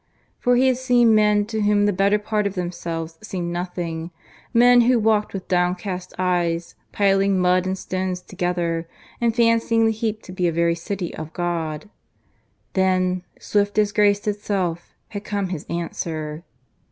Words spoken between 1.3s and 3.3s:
to whom the better part of themselves